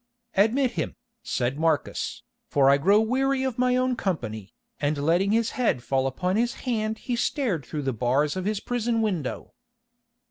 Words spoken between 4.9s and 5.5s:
letting